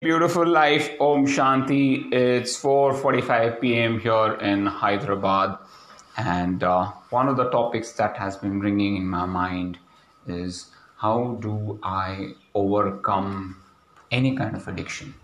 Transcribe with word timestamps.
Beautiful 0.00 0.46
life, 0.46 0.90
Om 1.00 1.26
Shanti. 1.26 2.12
It's 2.12 2.56
4:45 2.62 3.60
p.m. 3.60 3.98
here 3.98 4.34
in 4.34 4.64
Hyderabad, 4.64 5.58
and 6.16 6.62
uh, 6.62 6.92
one 7.10 7.26
of 7.26 7.36
the 7.36 7.50
topics 7.50 7.90
that 7.94 8.16
has 8.16 8.36
been 8.36 8.60
ringing 8.60 8.94
in 8.94 9.08
my 9.08 9.26
mind 9.26 9.76
is 10.28 10.70
how 10.98 11.36
do 11.40 11.80
I 11.82 12.34
overcome 12.54 13.60
any 14.12 14.36
kind 14.36 14.54
of 14.54 14.68
addiction, 14.68 15.14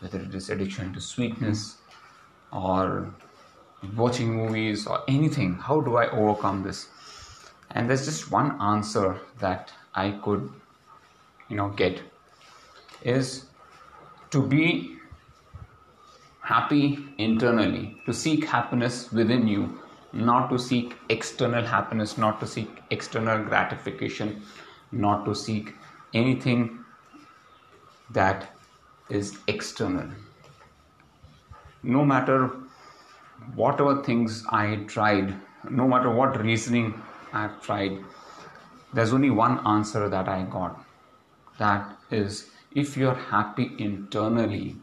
whether 0.00 0.20
it 0.20 0.34
is 0.34 0.50
addiction 0.50 0.92
to 0.92 1.00
sweetness 1.00 1.78
or 2.52 3.14
watching 3.96 4.34
movies 4.34 4.86
or 4.86 5.02
anything. 5.08 5.54
How 5.54 5.80
do 5.80 5.96
I 5.96 6.10
overcome 6.10 6.62
this? 6.62 6.88
And 7.70 7.88
there's 7.88 8.04
just 8.04 8.30
one 8.30 8.60
answer 8.60 9.18
that 9.38 9.72
I 9.94 10.10
could, 10.10 10.52
you 11.48 11.56
know, 11.56 11.70
get 11.70 12.02
is 13.02 13.46
to 14.30 14.46
be 14.46 14.96
happy 16.42 16.98
internally, 17.18 17.96
to 18.06 18.12
seek 18.12 18.44
happiness 18.44 19.12
within 19.12 19.46
you, 19.46 19.80
not 20.12 20.48
to 20.50 20.58
seek 20.58 20.96
external 21.08 21.64
happiness, 21.64 22.18
not 22.18 22.40
to 22.40 22.46
seek 22.46 22.68
external 22.90 23.44
gratification, 23.44 24.42
not 24.92 25.24
to 25.24 25.34
seek 25.34 25.74
anything 26.14 26.84
that 28.10 28.56
is 29.08 29.38
external. 29.46 30.08
No 31.82 32.04
matter 32.04 32.50
whatever 33.54 34.02
things 34.02 34.44
I 34.50 34.76
tried, 34.86 35.34
no 35.68 35.86
matter 35.86 36.10
what 36.10 36.40
reasoning 36.40 37.00
I've 37.32 37.60
tried, 37.62 37.98
there's 38.92 39.12
only 39.12 39.30
one 39.30 39.64
answer 39.66 40.08
that 40.08 40.28
I 40.28 40.42
got. 40.42 40.84
That 41.58 41.96
is 42.10 42.50
if 42.72 42.96
you're 42.96 43.14
happy 43.14 43.72
internally, 43.78 44.76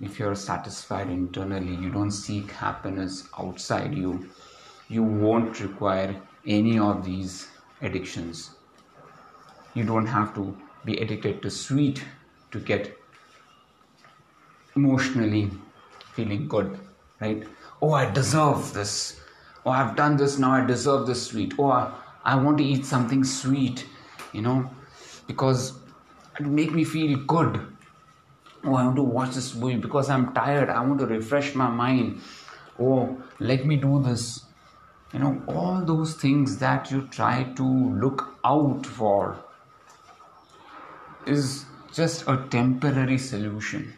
if 0.00 0.18
you're 0.18 0.34
satisfied 0.34 1.08
internally, 1.08 1.74
you 1.74 1.90
don't 1.90 2.10
seek 2.10 2.50
happiness 2.50 3.28
outside 3.38 3.94
you, 3.94 4.28
you 4.88 5.02
won't 5.02 5.60
require 5.60 6.20
any 6.46 6.78
of 6.78 7.04
these 7.04 7.48
addictions. 7.80 8.50
You 9.74 9.84
don't 9.84 10.06
have 10.06 10.34
to 10.34 10.56
be 10.84 10.96
addicted 10.98 11.42
to 11.42 11.50
sweet 11.50 12.04
to 12.50 12.58
get 12.58 12.96
emotionally 14.74 15.50
feeling 16.12 16.48
good, 16.48 16.78
right? 17.20 17.44
Oh, 17.80 17.92
I 17.92 18.10
deserve 18.10 18.72
this. 18.74 19.20
Oh, 19.64 19.70
I've 19.70 19.96
done 19.96 20.16
this, 20.16 20.38
now 20.38 20.52
I 20.52 20.64
deserve 20.64 21.06
this 21.06 21.26
sweet. 21.26 21.54
Oh, 21.58 21.70
I, 21.70 21.92
I 22.24 22.36
want 22.36 22.58
to 22.58 22.64
eat 22.64 22.84
something 22.84 23.22
sweet, 23.24 23.86
you 24.32 24.42
know, 24.42 24.70
because 25.26 25.78
it 26.38 26.46
make 26.46 26.72
me 26.72 26.84
feel 26.84 27.18
good. 27.18 27.60
Oh 28.64 28.74
i 28.74 28.84
want 28.84 28.96
to 28.96 29.02
watch 29.02 29.34
this 29.34 29.54
movie 29.54 29.76
because 29.76 30.10
i'm 30.10 30.32
tired. 30.34 30.68
I 30.70 30.80
want 30.80 30.98
to 31.00 31.06
refresh 31.06 31.54
my 31.54 31.68
mind. 31.68 32.20
Oh 32.78 33.22
let 33.38 33.66
me 33.66 33.76
do 33.76 34.02
this. 34.02 34.44
You 35.12 35.20
know 35.20 35.42
all 35.46 35.84
those 35.84 36.14
things 36.14 36.58
that 36.58 36.90
you 36.90 37.06
try 37.08 37.44
to 37.60 37.66
look 38.06 38.24
out 38.44 38.84
for 38.84 39.36
is 41.26 41.64
just 41.92 42.26
a 42.28 42.36
temporary 42.50 43.18
solution. 43.18 43.94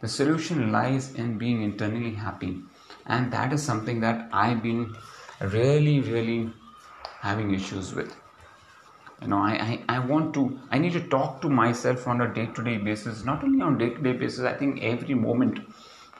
The 0.00 0.08
solution 0.08 0.72
lies 0.72 1.14
in 1.14 1.38
being 1.38 1.62
internally 1.62 2.14
happy. 2.14 2.62
And 3.06 3.32
that 3.32 3.52
is 3.52 3.62
something 3.62 4.00
that 4.00 4.28
i've 4.32 4.62
been 4.62 4.94
really 5.40 6.00
really 6.00 6.50
having 7.20 7.52
issues 7.54 7.94
with 7.94 8.14
you 9.22 9.28
know 9.28 9.38
I, 9.38 9.52
I, 9.70 9.96
I 9.96 9.98
want 10.00 10.34
to 10.34 10.58
i 10.70 10.78
need 10.78 10.92
to 10.94 11.02
talk 11.08 11.40
to 11.42 11.48
myself 11.48 12.06
on 12.08 12.20
a 12.20 12.32
day-to-day 12.34 12.78
basis 12.78 13.24
not 13.24 13.44
only 13.44 13.62
on 13.62 13.78
day-to-day 13.78 14.12
basis 14.12 14.40
i 14.40 14.52
think 14.52 14.82
every 14.82 15.14
moment 15.14 15.60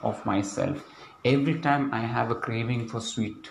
of 0.02 0.24
myself. 0.26 0.84
Every 1.24 1.60
time 1.60 1.92
i 1.94 2.00
have 2.00 2.30
a 2.30 2.34
craving 2.34 2.88
for 2.88 3.00
sweet 3.00 3.50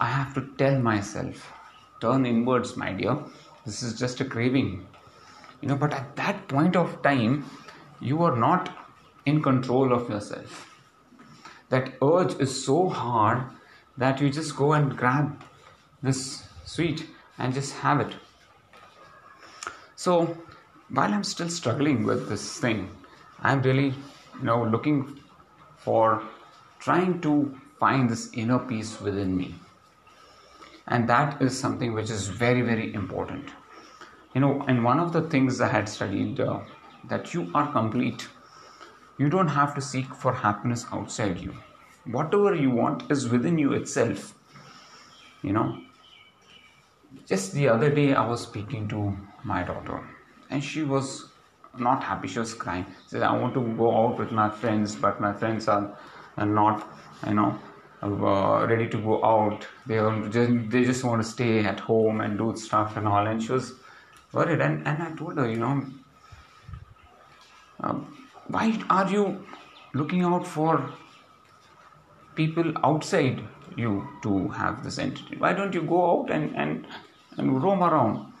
i 0.00 0.06
have 0.06 0.34
to 0.34 0.42
tell 0.58 0.78
myself 0.78 1.52
turn 2.00 2.26
inwards 2.26 2.76
my 2.76 2.92
dear. 2.92 3.18
This 3.66 3.82
is 3.82 3.98
just 3.98 4.20
a 4.20 4.24
craving. 4.24 4.86
You 5.60 5.68
know 5.68 5.76
but 5.76 5.92
at 5.92 6.16
that 6.16 6.48
point 6.48 6.76
of 6.76 7.02
time 7.02 7.44
you 8.00 8.22
are 8.22 8.36
not 8.36 8.70
in 9.26 9.42
control 9.42 9.92
of 9.92 10.08
yourself. 10.08 10.66
That 11.68 11.92
urge 12.02 12.34
is 12.40 12.64
so 12.64 12.88
hard 12.88 13.44
that 13.96 14.20
you 14.20 14.30
just 14.30 14.56
go 14.56 14.72
and 14.72 14.96
grab 14.96 15.42
this 16.02 16.48
sweet 16.64 17.06
and 17.38 17.54
just 17.54 17.74
have 17.74 18.00
it 18.00 18.14
so 20.00 20.34
while 20.88 21.12
I'm 21.12 21.24
still 21.24 21.50
struggling 21.50 22.04
with 22.04 22.30
this 22.30 22.58
thing, 22.58 22.88
I'm 23.42 23.60
really, 23.60 23.88
you 24.38 24.44
know, 24.44 24.64
looking 24.64 25.20
for 25.76 26.22
trying 26.78 27.20
to 27.20 27.54
find 27.78 28.08
this 28.08 28.30
inner 28.32 28.60
peace 28.60 28.98
within 28.98 29.36
me. 29.36 29.56
And 30.86 31.06
that 31.10 31.42
is 31.42 31.58
something 31.58 31.92
which 31.92 32.08
is 32.08 32.28
very, 32.28 32.62
very 32.62 32.94
important. 32.94 33.50
You 34.34 34.40
know, 34.40 34.64
and 34.66 34.82
one 34.82 34.98
of 34.98 35.12
the 35.12 35.20
things 35.20 35.60
I 35.60 35.68
had 35.68 35.86
studied 35.86 36.40
uh, 36.40 36.60
that 37.10 37.34
you 37.34 37.50
are 37.54 37.70
complete. 37.70 38.26
You 39.18 39.28
don't 39.28 39.48
have 39.48 39.74
to 39.74 39.82
seek 39.82 40.14
for 40.14 40.32
happiness 40.32 40.86
outside 40.92 41.38
you. 41.40 41.54
Whatever 42.06 42.54
you 42.54 42.70
want 42.70 43.10
is 43.10 43.28
within 43.28 43.58
you 43.58 43.74
itself. 43.74 44.34
You 45.42 45.52
know, 45.52 45.78
just 47.26 47.52
the 47.52 47.68
other 47.68 47.90
day, 47.90 48.14
I 48.14 48.26
was 48.26 48.42
speaking 48.42 48.88
to 48.88 49.16
my 49.44 49.62
daughter, 49.62 50.00
and 50.50 50.62
she 50.62 50.82
was 50.82 51.28
not 51.78 52.02
happy. 52.02 52.28
She 52.28 52.38
was 52.38 52.54
crying. 52.54 52.86
She 53.02 53.10
said, 53.10 53.22
"I 53.22 53.32
want 53.36 53.54
to 53.54 53.62
go 53.82 53.90
out 54.04 54.18
with 54.18 54.32
my 54.32 54.48
friends, 54.50 54.96
but 54.96 55.20
my 55.20 55.32
friends 55.32 55.68
are, 55.68 55.96
are 56.36 56.46
not, 56.46 56.86
you 57.26 57.34
know, 57.34 57.58
uh, 58.02 58.66
ready 58.66 58.88
to 58.88 58.98
go 58.98 59.24
out. 59.24 59.66
They 59.86 59.98
just 60.30 60.70
they 60.70 60.84
just 60.84 61.04
want 61.04 61.22
to 61.22 61.28
stay 61.28 61.64
at 61.64 61.80
home 61.80 62.20
and 62.20 62.38
do 62.38 62.54
stuff 62.56 62.96
and 62.96 63.06
all." 63.06 63.26
And 63.26 63.42
she 63.42 63.52
was 63.52 63.72
worried. 64.32 64.60
And 64.60 64.86
and 64.86 65.02
I 65.02 65.12
told 65.12 65.38
her, 65.38 65.48
you 65.50 65.58
know, 65.58 65.84
uh, 67.82 67.94
why 68.48 68.66
are 68.88 69.08
you 69.08 69.44
looking 69.94 70.22
out 70.24 70.46
for 70.46 70.92
people 72.34 72.72
outside 72.84 73.40
you 73.80 74.08
to 74.22 74.48
have 74.48 74.84
this 74.84 74.98
entity? 74.98 75.36
Why 75.36 75.52
don't 75.52 75.74
you 75.74 75.82
go 75.82 76.00
out 76.10 76.30
and, 76.30 76.54
and, 76.56 76.86
and 77.36 77.62
roam 77.62 77.82
around? 77.82 78.32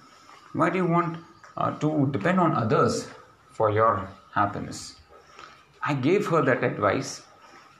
Why 0.52 0.70
do 0.70 0.78
you 0.78 0.86
want 0.86 1.18
uh, 1.56 1.72
to 1.78 2.08
depend 2.12 2.40
on 2.40 2.54
others 2.54 3.08
for 3.50 3.70
your 3.70 4.08
happiness? 4.34 4.96
I 5.82 5.94
gave 5.94 6.26
her 6.26 6.42
that 6.42 6.62
advice, 6.62 7.22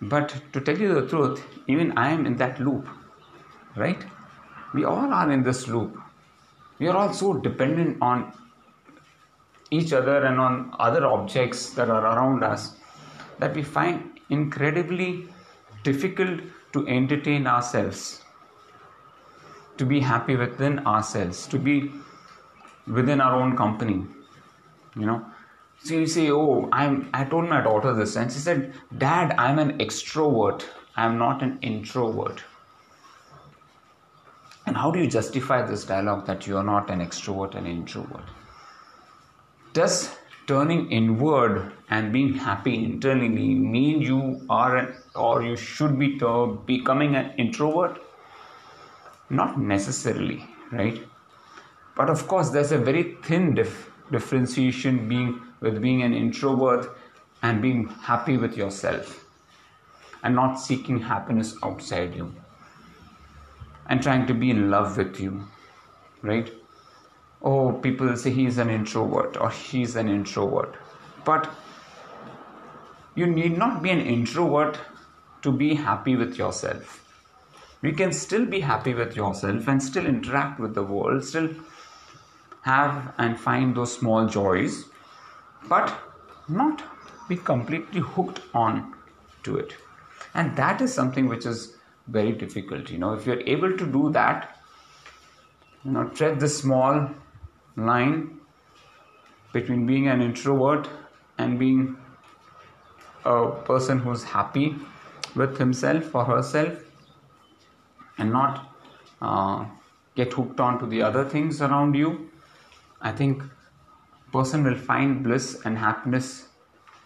but 0.00 0.34
to 0.52 0.60
tell 0.60 0.78
you 0.78 0.94
the 0.94 1.06
truth, 1.06 1.44
even 1.66 1.96
I 1.98 2.10
am 2.10 2.26
in 2.26 2.36
that 2.36 2.58
loop, 2.60 2.88
right? 3.76 4.04
We 4.72 4.84
all 4.84 5.12
are 5.12 5.30
in 5.30 5.42
this 5.42 5.68
loop. 5.68 5.98
We 6.78 6.88
are 6.88 6.96
all 6.96 7.12
so 7.12 7.34
dependent 7.34 7.98
on 8.00 8.32
each 9.70 9.92
other 9.92 10.24
and 10.24 10.40
on 10.40 10.74
other 10.78 11.06
objects 11.06 11.70
that 11.70 11.90
are 11.90 12.04
around 12.04 12.42
us 12.42 12.76
that 13.38 13.54
we 13.54 13.62
find 13.62 14.18
incredibly 14.30 15.26
difficult 15.82 16.40
to 16.72 16.86
entertain 16.86 17.46
ourselves, 17.46 18.22
to 19.76 19.86
be 19.86 20.00
happy 20.00 20.36
within 20.36 20.78
ourselves, 20.86 21.46
to 21.48 21.58
be 21.58 21.92
within 22.86 23.20
our 23.20 23.34
own 23.34 23.56
company. 23.56 24.04
You 24.96 25.06
know, 25.06 25.24
so 25.82 25.94
you 25.94 26.06
say, 26.06 26.30
"Oh, 26.30 26.68
I'm." 26.72 27.08
I 27.14 27.24
told 27.24 27.48
my 27.48 27.60
daughter 27.60 27.92
this, 27.94 28.16
and 28.16 28.32
she 28.32 28.38
said, 28.38 28.74
"Dad, 28.98 29.34
I'm 29.38 29.58
an 29.58 29.78
extrovert. 29.78 30.64
I'm 30.96 31.18
not 31.18 31.42
an 31.42 31.58
introvert." 31.62 32.44
And 34.66 34.76
how 34.76 34.90
do 34.90 35.00
you 35.00 35.08
justify 35.08 35.62
this 35.62 35.84
dialogue 35.84 36.26
that 36.26 36.46
you 36.46 36.56
are 36.56 36.64
not 36.64 36.90
an 36.90 37.00
extrovert 37.00 37.54
and 37.54 37.66
introvert? 37.66 38.34
Does 39.72 40.16
turning 40.50 40.90
inward 40.90 41.72
and 41.90 42.12
being 42.12 42.34
happy 42.34 42.74
internally 42.84 43.28
mean 43.74 44.02
you 44.02 44.44
are 44.50 44.76
an, 44.76 44.94
or 45.14 45.42
you 45.42 45.56
should 45.56 45.98
be 45.98 46.08
becoming 46.66 47.14
an 47.14 47.32
introvert? 47.38 48.00
Not 49.28 49.60
necessarily 49.60 50.44
right? 50.72 51.00
But 51.96 52.10
of 52.10 52.26
course 52.26 52.50
there's 52.50 52.72
a 52.72 52.78
very 52.78 53.16
thin 53.22 53.54
dif- 53.54 53.90
differentiation 54.10 55.08
being 55.08 55.40
with 55.60 55.80
being 55.80 56.02
an 56.02 56.14
introvert 56.14 56.96
and 57.42 57.62
being 57.62 57.86
happy 57.88 58.36
with 58.36 58.56
yourself 58.56 59.24
and 60.22 60.34
not 60.34 60.54
seeking 60.54 61.00
happiness 61.00 61.54
outside 61.62 62.14
you 62.14 62.34
and 63.88 64.02
trying 64.02 64.26
to 64.26 64.34
be 64.34 64.50
in 64.50 64.70
love 64.70 64.96
with 64.96 65.20
you 65.20 65.46
right 66.22 66.52
oh, 67.42 67.72
people 67.72 68.16
say 68.16 68.30
he's 68.30 68.58
an 68.58 68.70
introvert 68.70 69.36
or 69.36 69.50
she's 69.50 69.96
an 69.96 70.08
introvert. 70.08 70.74
But 71.24 71.50
you 73.14 73.26
need 73.26 73.56
not 73.56 73.82
be 73.82 73.90
an 73.90 74.00
introvert 74.00 74.78
to 75.42 75.52
be 75.52 75.74
happy 75.74 76.16
with 76.16 76.36
yourself. 76.36 77.04
You 77.82 77.92
can 77.92 78.12
still 78.12 78.44
be 78.44 78.60
happy 78.60 78.94
with 78.94 79.16
yourself 79.16 79.66
and 79.66 79.82
still 79.82 80.06
interact 80.06 80.60
with 80.60 80.74
the 80.74 80.82
world, 80.82 81.24
still 81.24 81.48
have 82.62 83.14
and 83.16 83.40
find 83.40 83.74
those 83.74 83.96
small 83.96 84.26
joys. 84.26 84.84
But 85.68 85.94
not 86.48 86.82
be 87.28 87.36
completely 87.36 88.00
hooked 88.00 88.40
on 88.52 88.94
to 89.44 89.56
it. 89.56 89.76
And 90.34 90.56
that 90.56 90.80
is 90.80 90.92
something 90.92 91.26
which 91.26 91.46
is 91.46 91.76
very 92.06 92.32
difficult. 92.32 92.90
You 92.90 92.98
know, 92.98 93.14
if 93.14 93.26
you're 93.26 93.40
able 93.40 93.76
to 93.76 93.86
do 93.86 94.10
that, 94.12 94.58
you 95.84 95.92
know, 95.92 96.08
tread 96.08 96.40
this 96.40 96.58
small 96.58 97.08
line 97.76 98.40
between 99.52 99.86
being 99.86 100.08
an 100.08 100.20
introvert 100.20 100.88
and 101.38 101.58
being 101.58 101.96
a 103.24 103.50
person 103.64 103.98
who's 103.98 104.24
happy 104.24 104.76
with 105.34 105.58
himself 105.58 106.14
or 106.14 106.24
herself 106.24 106.78
and 108.18 108.32
not 108.32 108.74
uh, 109.22 109.64
get 110.14 110.32
hooked 110.32 110.60
on 110.60 110.78
to 110.78 110.86
the 110.86 111.02
other 111.02 111.24
things 111.24 111.60
around 111.62 111.94
you 111.94 112.30
i 113.00 113.12
think 113.12 113.42
person 114.32 114.64
will 114.64 114.76
find 114.76 115.22
bliss 115.24 115.60
and 115.64 115.78
happiness 115.78 116.48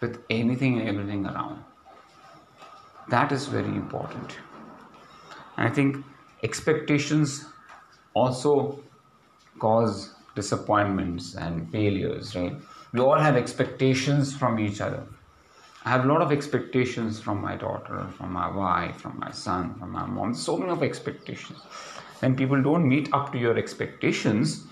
with 0.01 0.21
anything 0.29 0.79
and 0.79 0.87
everything 0.87 1.25
around. 1.25 1.63
That 3.09 3.31
is 3.31 3.47
very 3.47 3.75
important. 3.83 4.37
And 5.57 5.67
i 5.67 5.71
think 5.71 6.03
expectations 6.43 7.45
also 8.13 8.79
cause 9.59 10.14
disappointments 10.35 11.35
and 11.35 11.71
failures 11.71 12.35
right 12.35 12.55
we 12.93 12.99
all 12.99 13.19
have 13.19 13.35
expectations 13.35 14.35
from 14.35 14.59
each 14.59 14.81
other 14.81 15.03
I 15.85 15.89
have 15.89 16.05
a 16.05 16.07
lot 16.07 16.23
of 16.23 16.31
expectations 16.31 17.19
from 17.19 17.39
my 17.39 17.55
daughter, 17.55 18.07
from 18.17 18.33
my 18.33 18.49
wife, 18.49 18.97
from 18.97 19.19
my 19.19 19.29
son, 19.29 19.75
from 19.75 19.91
my 19.91 20.03
mom. 20.03 20.33
So 20.33 20.57
many 20.57 20.71
of 20.71 20.81
expectations. 20.81 21.59
When 22.21 22.35
people 22.35 22.59
don't 22.59 22.87
meet 22.87 23.13
up 23.13 23.31
to 23.33 23.37
your 23.37 23.55
expectations, 23.55 24.65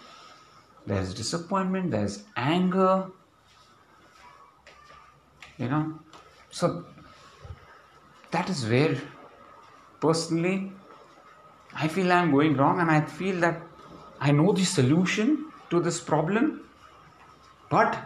there's 0.87 1.13
disappointment, 1.13 1.91
there's 1.91 2.23
anger. 2.35 3.11
You 5.59 5.69
know? 5.69 5.99
So 6.49 6.83
that 8.31 8.49
is 8.49 8.67
where 8.67 8.99
personally 9.99 10.71
I 11.75 11.87
feel 11.89 12.11
I'm 12.11 12.31
going 12.31 12.57
wrong 12.57 12.79
and 12.79 12.89
I 12.89 13.01
feel 13.01 13.39
that 13.41 13.61
I 14.19 14.31
know 14.31 14.51
the 14.51 14.65
solution 14.65 15.51
to 15.73 15.79
this 15.79 15.99
problem, 15.99 16.61
but 17.69 17.97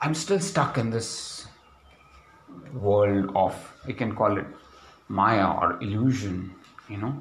I'm 0.00 0.14
still 0.14 0.40
stuck 0.40 0.78
in 0.78 0.90
this 0.90 1.46
world 2.72 3.30
of, 3.34 3.54
we 3.86 3.92
can 3.92 4.14
call 4.14 4.38
it 4.38 4.46
Maya 5.08 5.48
or 5.60 5.82
illusion, 5.82 6.54
you 6.88 6.96
know. 6.96 7.20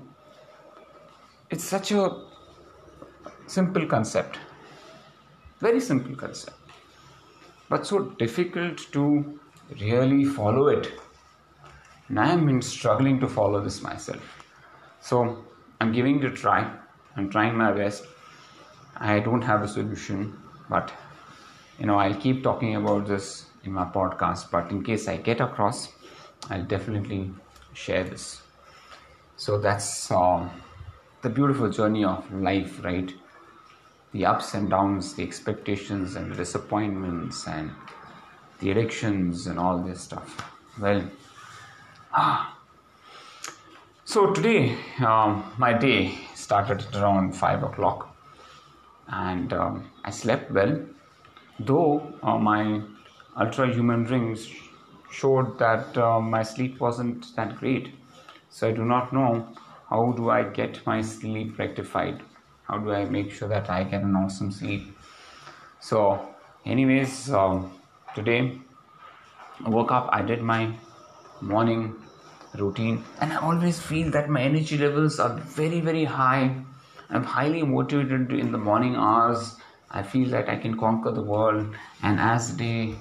It's 1.50 1.64
such 1.64 1.92
a 1.92 2.24
simple 3.48 3.86
concept, 3.86 4.40
very 5.60 5.80
simple 5.80 6.16
concept, 6.16 6.58
but 7.70 7.86
so 7.86 8.00
difficult 8.24 8.78
to 8.94 9.40
really 9.82 10.24
follow 10.24 10.68
it. 10.68 10.92
And 12.10 12.20
I 12.20 12.34
been 12.38 12.62
struggling 12.62 13.20
to 13.20 13.28
follow 13.28 13.62
this 13.62 13.82
myself. 13.82 14.24
So 15.02 15.44
I'm 15.82 15.92
giving 15.92 16.24
it 16.24 16.26
a 16.26 16.32
try. 16.32 16.72
I'm 17.18 17.30
trying 17.30 17.58
my 17.58 17.72
best. 17.74 18.06
I 18.96 19.20
don't 19.20 19.42
have 19.42 19.64
a 19.64 19.68
solution, 19.68 20.40
but 20.70 20.94
you 21.80 21.86
know 21.86 21.98
i'll 22.00 22.16
keep 22.16 22.44
talking 22.44 22.76
about 22.76 23.06
this 23.08 23.46
in 23.64 23.72
my 23.72 23.86
podcast 23.86 24.50
but 24.52 24.72
in 24.72 24.84
case 24.84 25.08
i 25.08 25.16
get 25.18 25.40
across 25.40 25.90
i'll 26.50 26.64
definitely 26.64 27.32
share 27.74 28.04
this. 28.04 28.42
So 29.36 29.60
that's 29.60 30.10
uh, 30.10 30.50
the 31.22 31.30
beautiful 31.30 31.70
journey 31.70 32.04
of 32.04 32.34
life 32.34 32.84
right? 32.84 33.14
The 34.14 34.26
ups 34.26 34.56
and 34.56 34.68
downs 34.68 35.14
the 35.14 35.22
expectations 35.22 36.16
and 36.16 36.32
the 36.32 36.36
disappointments 36.36 37.48
and 37.48 37.72
the 38.60 38.72
addictions 38.72 39.46
and 39.46 39.60
all 39.60 39.78
this 39.78 40.02
stuff. 40.02 40.52
Well 40.80 41.04
ah. 42.14 42.58
So 44.06 44.32
today 44.34 44.76
um, 45.00 45.54
my 45.60 45.74
day 45.74 46.18
started 46.48 46.86
around 46.96 47.34
5 47.34 47.64
o'clock. 47.64 48.14
And 49.08 49.54
um, 49.54 49.76
i 50.04 50.12
slept 50.12 50.52
well 50.58 50.74
though 51.60 52.14
uh, 52.24 52.38
my 52.38 52.82
Ultrahuman 53.42 54.10
rings 54.10 54.48
showed 55.12 55.58
that 55.60 55.98
uh, 55.98 56.20
my 56.20 56.44
sleep 56.44 56.80
wasn't 56.80 57.36
that 57.36 57.58
great. 57.60 57.90
So 58.50 58.70
i 58.70 58.72
do 58.72 58.86
not 58.86 59.14
know 59.18 59.32
how 59.90 60.02
do 60.20 60.30
i 60.38 60.42
get 60.60 60.86
my 60.86 61.02
sleep 61.02 61.60
rectified? 61.60 62.24
How 62.68 62.78
do 62.78 62.94
i 63.00 63.04
make 63.18 63.32
sure 63.32 63.50
that 63.56 63.70
i 63.70 63.84
get 63.84 64.04
an 64.04 64.16
awesome 64.16 64.52
sleep? 64.52 64.98
So 65.80 66.02
anyways 66.66 67.32
um, 67.42 67.72
today 68.16 68.42
i 69.66 69.70
woke 69.78 69.92
up 70.00 70.10
i 70.20 70.22
did 70.22 70.42
my 70.42 70.62
morning 71.54 71.96
routine 72.60 73.04
and 73.22 73.34
i 73.34 73.38
always 73.38 73.80
feel 73.80 74.10
that 74.12 74.30
my 74.30 74.42
energy 74.42 74.78
levels 74.78 75.20
are 75.20 75.36
very 75.62 75.80
very 75.82 76.04
high 76.04 76.56
i'm 77.10 77.24
highly 77.24 77.64
motivated 77.64 78.32
in 78.32 78.52
the 78.52 78.58
morning 78.58 78.96
hours 78.96 79.56
I 79.90 80.04
feel 80.04 80.30
that 80.30 80.50
I 80.50 80.58
can 80.58 80.78
conquer 80.78 81.12
the 81.12 81.22
world. 81.22 81.76
And 82.04 82.20
as 82.20 82.52
the 82.52 82.58
day, 82.58 82.96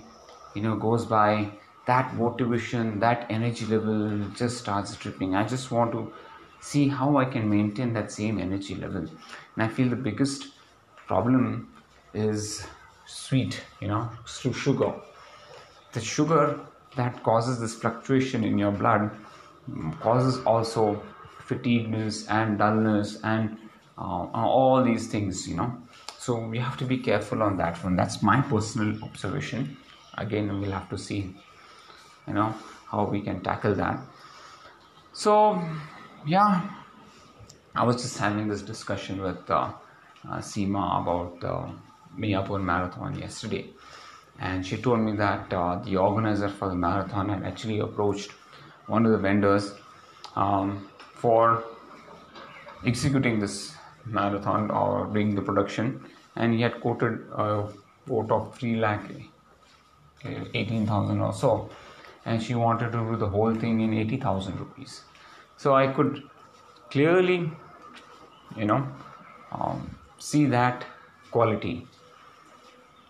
you 0.55 0.63
know, 0.63 0.77
goes 0.77 1.05
by, 1.05 1.51
that 1.87 2.15
motivation, 2.15 3.01
that 3.01 3.27
energy 3.31 3.67
level 3.67 4.29
just 4.37 4.59
starts 4.59 4.95
dripping. 4.97 5.35
I 5.35 5.47
just 5.47 5.71
want 5.71 5.93
to 5.93 6.13
see 6.61 6.89
how 6.89 7.17
I 7.17 7.25
can 7.25 7.49
maintain 7.49 7.93
that 7.95 8.11
same 8.11 8.39
energy 8.39 8.75
level. 8.75 9.03
And 9.03 9.63
I 9.63 9.69
feel 9.69 9.89
the 9.89 9.97
biggest 9.97 10.49
problem 11.07 11.73
is 12.15 12.67
sweet, 13.07 13.63
you 13.81 13.89
know, 13.89 14.09
through 14.27 14.55
sugar. 14.55 14.95
The 15.93 16.01
sugar 16.01 16.61
that 16.97 17.23
causes 17.23 17.61
this 17.61 17.75
fluctuation 17.75 18.43
in 18.43 18.59
your 18.59 18.73
blood 18.73 19.11
causes 20.01 20.45
also 20.45 21.03
fatigueness 21.41 22.27
and 22.29 22.59
dullness 22.59 23.19
and 23.23 23.59
uh, 23.99 24.27
all 24.35 24.83
these 24.85 25.07
things, 25.09 25.49
you 25.49 25.57
know. 25.57 25.77
So 26.19 26.39
we 26.39 26.59
have 26.59 26.77
to 26.79 26.85
be 26.85 26.99
careful 26.99 27.43
on 27.43 27.57
that 27.59 27.83
one. 27.85 27.97
That's 27.97 28.23
my 28.23 28.41
personal 28.41 29.03
observation. 29.05 29.77
Again 30.19 30.61
we'll 30.61 30.73
have 30.73 30.89
to 30.91 30.99
see 30.99 31.35
you 32.27 32.35
know 32.35 32.55
how 32.91 33.05
we 33.05 33.21
can 33.21 33.41
tackle 33.43 33.75
that. 33.75 34.01
So 35.13 35.63
yeah 36.27 36.69
i 37.77 37.85
was 37.85 38.03
just 38.03 38.17
having 38.19 38.49
this 38.49 38.63
discussion 38.63 39.21
with 39.21 39.51
uh, 39.51 39.71
uh, 40.29 40.39
Seema 40.39 41.03
about 41.03 41.41
the 41.41 41.53
uh, 41.53 41.71
Mayapur 42.19 42.63
marathon 42.63 43.19
yesterday. 43.19 43.67
And 44.39 44.67
she 44.67 44.79
told 44.79 45.01
me 45.01 45.13
that 45.17 45.53
uh, 45.53 45.77
the 45.85 45.97
organizer 45.99 46.49
for 46.49 46.69
the 46.71 46.75
marathon 46.75 47.29
had 47.29 47.43
actually 47.45 47.79
approached 47.81 48.31
one 48.87 49.07
of 49.07 49.13
the 49.13 49.19
vendors 49.19 49.75
um, 50.35 50.89
for 51.15 51.65
executing 52.85 53.41
this 53.41 53.75
marathon 54.05 54.71
or 54.71 55.07
doing 55.07 55.35
the 55.35 55.43
production. 55.43 56.05
And 56.37 56.55
he 56.55 56.61
had 56.61 56.81
quoted 56.81 57.27
a 57.33 57.69
quote 58.07 58.31
of 58.31 58.57
3 58.57 58.77
lakh 58.77 59.11
18,000 60.25 61.21
or 61.21 61.33
so. 61.33 61.71
And 62.25 62.43
she 62.43 62.55
wanted 62.55 62.93
to 62.93 62.99
do 62.99 63.17
the 63.17 63.29
whole 63.29 63.55
thing 63.55 63.81
in 63.81 63.95
80,000 63.95 64.59
rupees. 64.59 65.03
So 65.57 65.75
I 65.75 65.87
could 65.89 66.23
clearly 66.91 67.51
you 68.57 68.65
know 68.65 68.87
um, 69.53 69.97
see 70.19 70.47
that 70.47 70.85
quality. 71.31 71.87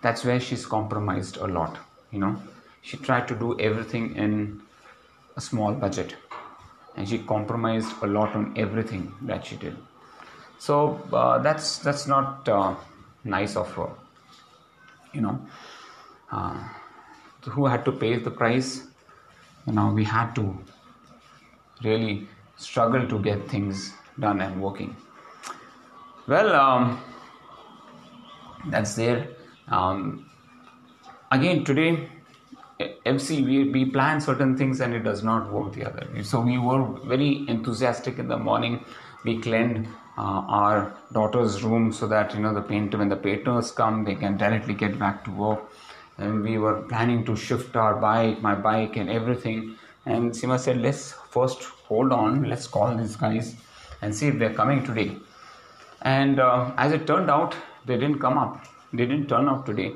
That's 0.03 0.25
where 0.25 0.41
she's 0.41 0.65
compromised 0.65 1.37
a 1.39 1.47
lot 1.47 1.79
you 2.11 2.19
know. 2.19 2.41
She 2.83 2.97
tried 2.97 3.27
to 3.29 3.35
do 3.35 3.59
everything 3.59 4.15
in 4.17 4.63
a 5.37 5.41
small 5.41 5.73
budget. 5.73 6.17
And 6.97 7.09
she 7.09 7.19
compromised 7.19 7.93
a 8.03 8.07
lot 8.07 8.35
on 8.35 8.55
everything 8.57 9.13
that 9.23 9.45
she 9.45 9.57
did. 9.57 9.77
So 10.59 11.01
uh, 11.13 11.39
that's 11.39 11.79
that's 11.79 12.07
not 12.07 12.49
uh, 12.49 12.75
nice 13.25 13.57
of 13.57 13.71
her 13.75 13.91
you 15.17 15.23
know. 15.23 15.41
Uh, 16.31 16.69
who 17.55 17.67
had 17.67 17.85
to 17.85 17.93
pay 17.93 18.17
the 18.17 18.31
price? 18.31 18.71
You 19.67 19.73
know 19.73 19.87
we 19.99 20.05
had 20.05 20.35
to 20.35 20.45
really 21.83 22.29
struggle 22.57 23.07
to 23.09 23.19
get 23.21 23.49
things 23.49 23.93
done 24.19 24.41
and 24.41 24.63
working. 24.63 24.97
Well 26.27 26.55
um, 26.55 27.01
that's 28.67 28.95
there. 28.95 29.29
Um, 29.69 30.31
again 31.31 31.65
today 31.65 32.09
MC, 32.79 33.43
we, 33.43 33.71
we 33.71 33.87
plan 33.87 34.21
certain 34.21 34.57
things 34.57 34.81
and 34.81 34.93
it 34.93 35.03
does 35.03 35.23
not 35.23 35.51
work 35.51 35.73
the 35.73 35.85
other. 35.85 36.07
So 36.23 36.41
we 36.41 36.59
were 36.59 36.85
very 37.05 37.45
enthusiastic 37.49 38.19
in 38.19 38.29
the 38.29 38.37
morning. 38.37 38.85
We 39.25 39.41
cleaned 39.41 39.89
uh, 40.19 40.21
our 40.21 40.97
daughter's 41.13 41.63
room 41.63 41.93
so 41.93 42.07
that 42.07 42.35
you 42.35 42.41
know 42.41 42.53
the 42.53 42.63
painter 42.63 42.99
when 42.99 43.09
the 43.09 43.17
painters 43.17 43.71
come 43.71 44.05
they 44.05 44.15
can 44.15 44.37
directly 44.37 44.75
get 44.75 44.99
back 44.99 45.25
to 45.25 45.31
work. 45.31 45.61
And 46.19 46.43
we 46.43 46.59
were 46.59 46.83
planning 46.83 47.25
to 47.27 47.37
shift 47.37 47.77
our 47.77 47.97
bike 47.97 48.41
my 48.43 48.55
bike 48.55 48.97
and 48.97 49.09
everything. 49.09 49.77
And 50.05 50.33
Sima 50.33 50.59
said 50.59 50.81
let's 50.81 51.13
first 51.31 51.63
hold 51.63 52.13
on. 52.13 52.45
Let's 52.45 52.67
call 52.67 52.95
these 52.95 53.17
guys 53.17 53.57
and 54.03 54.15
see 54.15 54.29
if 54.29 54.39
they're 54.39 54.55
coming 54.55 54.85
today. 54.85 55.17
And 56.03 56.41
uh, 56.41 56.73
as 56.77 56.93
it 56.93 57.07
turned 57.07 57.31
out 57.31 57.57
they 57.87 57.97
didn't 57.97 58.19
come 58.19 58.37
up. 58.37 58.67
They 58.93 59.07
didn't 59.07 59.29
turn 59.29 59.49
up 59.49 59.65
today 59.67 59.95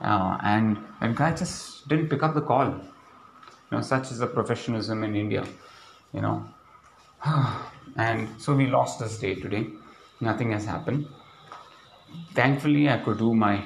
uh, 0.00 0.38
and 0.42 0.78
that 1.00 1.14
guy 1.14 1.32
just 1.34 1.88
didn't 1.88 2.08
pick 2.08 2.22
up 2.22 2.34
the 2.34 2.40
call. 2.40 2.66
You 2.66 3.78
know, 3.78 3.80
such 3.80 4.10
is 4.10 4.18
the 4.18 4.26
professionalism 4.26 5.04
in 5.04 5.16
India. 5.16 5.44
You 6.12 6.20
know, 6.20 6.48
and 7.96 8.28
so 8.40 8.54
we 8.54 8.66
lost 8.66 8.98
this 9.00 9.18
day 9.18 9.34
today. 9.34 9.66
Nothing 10.20 10.52
has 10.52 10.64
happened. 10.64 11.06
Thankfully, 12.34 12.88
I 12.88 12.98
could 12.98 13.18
do 13.18 13.34
my 13.34 13.64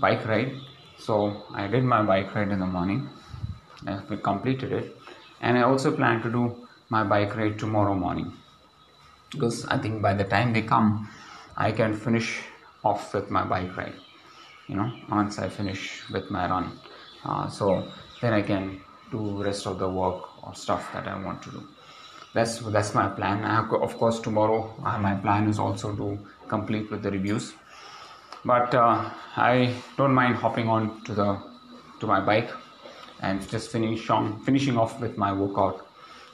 bike 0.00 0.26
ride. 0.26 0.52
So 0.98 1.44
I 1.54 1.66
did 1.66 1.84
my 1.84 2.02
bike 2.02 2.34
ride 2.34 2.50
in 2.50 2.60
the 2.60 2.66
morning. 2.66 3.08
We 4.10 4.16
completed 4.16 4.72
it, 4.72 4.96
and 5.40 5.56
I 5.56 5.62
also 5.62 5.94
plan 5.94 6.20
to 6.22 6.30
do 6.30 6.66
my 6.88 7.04
bike 7.04 7.36
ride 7.36 7.58
tomorrow 7.58 7.94
morning 7.94 8.32
because 9.30 9.66
I 9.66 9.78
think 9.78 10.02
by 10.02 10.14
the 10.14 10.24
time 10.24 10.52
they 10.52 10.62
come, 10.62 11.08
I 11.56 11.72
can 11.72 11.94
finish 11.94 12.40
off 12.84 13.14
with 13.14 13.30
my 13.30 13.44
bike 13.44 13.76
ride. 13.76 13.94
You 14.68 14.76
know, 14.76 14.92
once 15.10 15.38
I 15.38 15.48
finish 15.48 16.02
with 16.10 16.30
my 16.30 16.48
run, 16.48 16.78
uh, 17.24 17.48
so 17.48 17.88
then 18.20 18.34
I 18.34 18.42
can 18.42 18.80
do 19.10 19.42
rest 19.42 19.66
of 19.66 19.78
the 19.78 19.88
work 19.88 20.46
or 20.46 20.54
stuff 20.54 20.92
that 20.92 21.08
I 21.08 21.22
want 21.24 21.42
to 21.44 21.50
do. 21.50 21.66
That's 22.34 22.58
that's 22.58 22.94
my 22.94 23.08
plan. 23.08 23.42
Have, 23.42 23.72
of 23.72 23.96
course, 23.96 24.20
tomorrow 24.20 24.74
uh, 24.84 24.98
my 24.98 25.14
plan 25.14 25.48
is 25.48 25.58
also 25.58 25.96
to 25.96 26.18
complete 26.48 26.90
with 26.90 27.02
the 27.02 27.10
reviews, 27.10 27.54
but 28.44 28.74
uh, 28.74 29.10
I 29.36 29.74
don't 29.96 30.12
mind 30.12 30.36
hopping 30.36 30.68
on 30.68 31.02
to 31.04 31.14
the 31.14 31.42
to 32.00 32.06
my 32.06 32.20
bike 32.20 32.50
and 33.20 33.48
just 33.48 33.72
finish 33.72 34.10
on 34.10 34.40
finishing 34.44 34.76
off 34.76 35.00
with 35.00 35.16
my 35.16 35.32
workout 35.32 35.86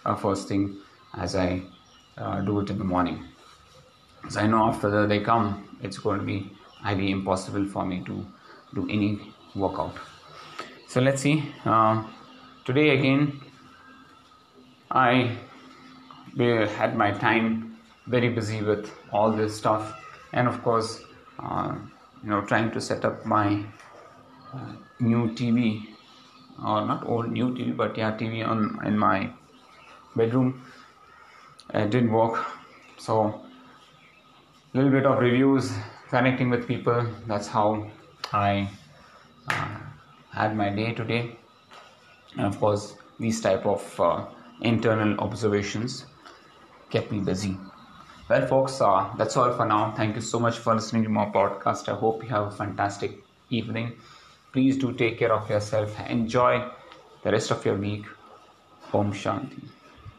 uh, 0.04 0.14
first 0.14 0.48
thing 0.48 0.76
as 1.14 1.36
I 1.36 1.62
uh, 2.18 2.40
do 2.40 2.60
it 2.60 2.70
in 2.70 2.78
the 2.78 2.84
morning. 2.84 3.24
So 4.28 4.40
I 4.40 4.46
know 4.46 4.64
after 4.64 5.06
they 5.06 5.20
come, 5.20 5.78
it's 5.82 5.98
going 5.98 6.18
to 6.18 6.24
be 6.24 6.50
highly 6.84 7.10
impossible 7.10 7.64
for 7.74 7.84
me 7.84 8.02
to 8.04 8.24
do 8.74 8.86
any 8.88 9.10
workout. 9.54 9.96
So 10.88 11.00
let's 11.00 11.22
see. 11.22 11.36
Uh, 11.64 12.04
today 12.64 12.90
again, 12.98 13.40
I 14.90 15.36
had 16.78 16.96
my 16.96 17.10
time 17.12 17.78
very 18.06 18.28
busy 18.28 18.62
with 18.62 18.92
all 19.12 19.32
this 19.32 19.56
stuff, 19.56 19.98
and 20.32 20.46
of 20.46 20.62
course, 20.62 21.00
uh, 21.38 21.74
you 22.22 22.30
know, 22.30 22.42
trying 22.42 22.70
to 22.72 22.80
set 22.80 23.04
up 23.04 23.24
my 23.24 23.64
uh, 24.52 24.72
new 25.00 25.28
TV, 25.40 25.86
or 26.58 26.86
not 26.86 27.06
old 27.06 27.32
new 27.32 27.50
TV, 27.54 27.76
but 27.76 27.96
yeah, 27.96 28.12
TV 28.12 28.46
on 28.46 28.78
in 28.86 28.98
my 28.98 29.30
bedroom 30.14 30.62
it 31.72 31.90
didn't 31.90 32.12
work 32.12 32.44
so 32.98 33.40
little 34.74 34.90
bit 34.90 35.06
of 35.06 35.18
reviews 35.18 35.72
connecting 36.08 36.50
with 36.50 36.66
people. 36.66 37.06
That's 37.26 37.48
how 37.48 37.90
i 38.32 38.68
uh, 39.48 39.78
had 40.32 40.56
my 40.56 40.70
day 40.70 40.92
today. 40.92 41.36
And 42.36 42.46
of 42.46 42.58
course 42.58 42.96
these 43.18 43.40
type 43.40 43.66
of 43.66 44.00
uh, 44.00 44.26
internal 44.60 45.18
observations 45.20 46.06
kept 46.90 47.12
me 47.12 47.20
busy. 47.20 47.56
Well 48.28 48.46
folks 48.46 48.80
uh, 48.80 49.12
that's 49.18 49.36
all 49.36 49.52
for 49.52 49.66
now. 49.66 49.92
Thank 49.96 50.16
you 50.16 50.22
so 50.22 50.40
much 50.40 50.58
for 50.58 50.74
listening 50.74 51.04
to 51.04 51.10
my 51.10 51.26
podcast. 51.26 51.88
I 51.88 51.96
hope 51.96 52.22
you 52.22 52.28
have 52.30 52.46
a 52.48 52.50
fantastic 52.50 53.22
evening. 53.50 53.92
Please 54.52 54.76
do 54.78 54.92
take 54.92 55.18
care 55.18 55.32
of 55.32 55.48
yourself. 55.50 55.98
Enjoy 56.08 56.68
the 57.22 57.32
rest 57.32 57.50
of 57.50 57.64
your 57.64 57.76
week. 57.76 58.04
Om 58.92 59.12
shanti 59.12 59.83